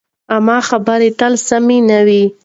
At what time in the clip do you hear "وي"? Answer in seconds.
2.07-2.23